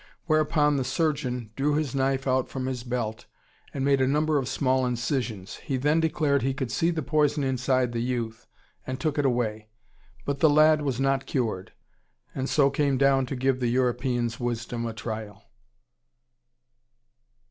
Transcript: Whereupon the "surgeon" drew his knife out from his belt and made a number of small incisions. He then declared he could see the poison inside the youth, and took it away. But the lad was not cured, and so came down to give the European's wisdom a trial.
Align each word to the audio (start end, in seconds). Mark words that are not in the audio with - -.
Whereupon 0.25 0.77
the 0.77 0.83
"surgeon" 0.83 1.51
drew 1.55 1.75
his 1.75 1.93
knife 1.93 2.25
out 2.27 2.49
from 2.49 2.65
his 2.65 2.83
belt 2.83 3.27
and 3.71 3.85
made 3.85 4.01
a 4.01 4.07
number 4.07 4.39
of 4.39 4.47
small 4.47 4.83
incisions. 4.83 5.57
He 5.57 5.77
then 5.77 5.99
declared 5.99 6.41
he 6.41 6.55
could 6.55 6.71
see 6.71 6.89
the 6.89 7.03
poison 7.03 7.43
inside 7.43 7.91
the 7.91 7.99
youth, 8.01 8.47
and 8.87 8.99
took 8.99 9.19
it 9.19 9.27
away. 9.27 9.69
But 10.25 10.39
the 10.39 10.49
lad 10.49 10.81
was 10.81 10.99
not 10.99 11.27
cured, 11.27 11.73
and 12.33 12.49
so 12.49 12.71
came 12.71 12.97
down 12.97 13.27
to 13.27 13.35
give 13.35 13.59
the 13.59 13.67
European's 13.69 14.39
wisdom 14.39 14.87
a 14.87 14.93
trial. 14.93 15.43